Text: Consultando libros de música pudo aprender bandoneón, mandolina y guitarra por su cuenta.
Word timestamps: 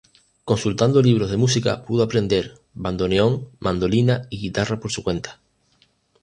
Consultando 0.51 0.99
libros 0.99 1.29
de 1.29 1.37
música 1.43 1.71
pudo 1.85 2.01
aprender 2.01 2.59
bandoneón, 2.73 3.49
mandolina 3.59 4.25
y 4.31 4.39
guitarra 4.39 4.79
por 4.79 4.91
su 4.91 5.03
cuenta. 5.03 5.39